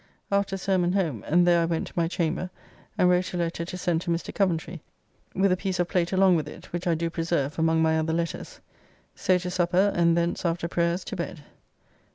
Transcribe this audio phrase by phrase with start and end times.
[0.31, 2.49] After sermon home, and there I went to my chamber
[2.97, 4.33] and wrote a letter to send to Mr.
[4.33, 4.81] Coventry,
[5.35, 8.11] with a piece of plate along with it, which I do preserve among my other
[8.13, 8.61] letters.
[9.13, 11.43] So to supper, and thence after prayers to bed.